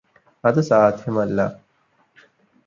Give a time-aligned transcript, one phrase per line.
[0.43, 1.39] അത് സാധ്യമല്ല